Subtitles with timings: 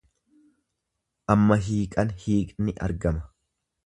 [1.33, 3.23] Amma hiiqan hiiqni argama.